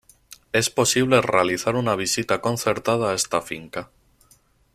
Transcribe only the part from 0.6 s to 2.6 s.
posible realizar una visita